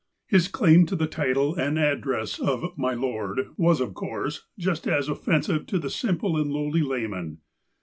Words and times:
His 0.25 0.47
claim 0.47 0.87
to 0.87 0.95
the 0.95 1.05
title 1.05 1.53
and 1.53 1.77
address 1.77 2.39
of" 2.39 2.75
My 2.75 2.95
Lord" 2.95 3.49
was, 3.55 3.79
of 3.79 3.93
course, 3.93 4.47
just 4.57 4.87
as 4.87 5.07
offensive 5.07 5.67
to 5.67 5.77
the 5.77 5.91
simple 5.91 6.37
and 6.41 6.51
lowly 6.51 6.81
layman. 6.81 7.37